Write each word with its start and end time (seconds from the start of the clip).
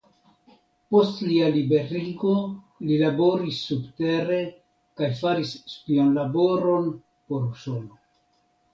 Post 0.93 1.19
lia 1.31 1.49
liberigo 1.57 2.31
li 2.89 2.97
laboris 3.03 3.61
subtere 3.69 4.41
kaj 5.03 5.13
faris 5.23 5.55
spionlaboron 5.77 6.93
por 7.03 7.51
Usono. 7.55 8.05